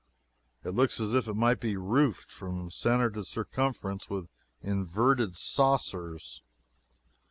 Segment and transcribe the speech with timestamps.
[0.63, 4.29] It looks as if it might be roofed, from centre to circumference, with
[4.63, 6.41] inverted saucers.